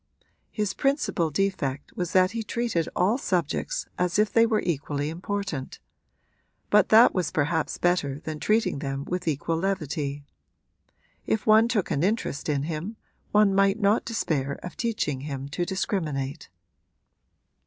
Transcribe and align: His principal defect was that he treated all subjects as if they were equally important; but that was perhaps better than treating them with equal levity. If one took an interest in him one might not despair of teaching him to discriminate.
His 0.49 0.73
principal 0.73 1.29
defect 1.29 1.95
was 1.95 2.11
that 2.13 2.31
he 2.31 2.41
treated 2.41 2.89
all 2.95 3.19
subjects 3.19 3.85
as 3.99 4.17
if 4.17 4.33
they 4.33 4.47
were 4.47 4.63
equally 4.65 5.09
important; 5.11 5.77
but 6.71 6.89
that 6.89 7.13
was 7.13 7.29
perhaps 7.29 7.77
better 7.77 8.19
than 8.21 8.39
treating 8.39 8.79
them 8.79 9.05
with 9.05 9.27
equal 9.27 9.57
levity. 9.57 10.23
If 11.27 11.45
one 11.45 11.67
took 11.67 11.91
an 11.91 12.01
interest 12.01 12.49
in 12.49 12.63
him 12.63 12.97
one 13.31 13.53
might 13.53 13.79
not 13.79 14.03
despair 14.03 14.53
of 14.63 14.75
teaching 14.75 15.21
him 15.21 15.47
to 15.49 15.65
discriminate. 15.65 16.49